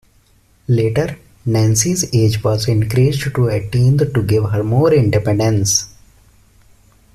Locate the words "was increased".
2.43-3.21